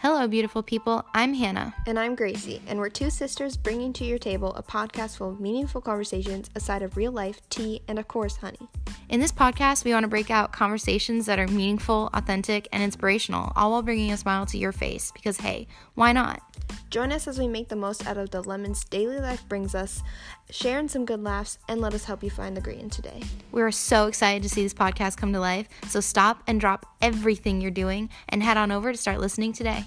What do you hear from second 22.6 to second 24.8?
green today. We are so excited to see this